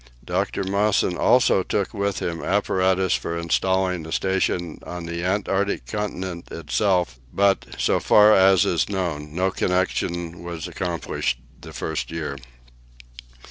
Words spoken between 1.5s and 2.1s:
took